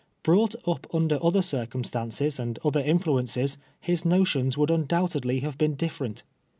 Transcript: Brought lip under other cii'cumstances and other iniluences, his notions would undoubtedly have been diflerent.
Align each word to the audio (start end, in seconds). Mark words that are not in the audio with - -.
Brought 0.23 0.55
lip 0.65 0.87
under 0.95 1.23
other 1.23 1.41
cii'cumstances 1.41 2.39
and 2.39 2.57
other 2.65 2.81
iniluences, 2.81 3.57
his 3.79 4.03
notions 4.03 4.57
would 4.57 4.71
undoubtedly 4.71 5.41
have 5.41 5.59
been 5.59 5.75
diflerent. 5.75 6.23